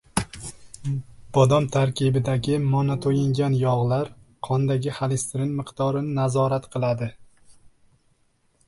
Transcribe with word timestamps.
Bodom 1.37 1.67
tarkibidagi 1.75 2.57
monoto‘yingan 2.71 3.59
yog‘lar, 3.59 4.11
qondagi 4.49 4.97
xolesterin 4.97 5.53
miqdorini 5.61 6.19
nazorat 6.23 6.69
qiladi 6.75 7.15